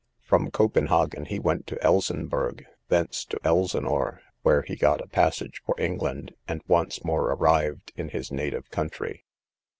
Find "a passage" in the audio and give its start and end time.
4.99-5.61